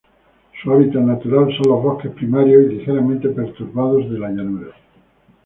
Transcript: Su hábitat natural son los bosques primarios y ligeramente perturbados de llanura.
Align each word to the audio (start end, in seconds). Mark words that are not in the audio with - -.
Su 0.63 0.71
hábitat 0.73 1.03
natural 1.03 1.55
son 1.55 1.71
los 1.73 1.83
bosques 1.83 2.11
primarios 2.13 2.63
y 2.71 2.75
ligeramente 2.77 3.29
perturbados 3.29 4.09
de 4.09 4.17
llanura. 4.17 4.73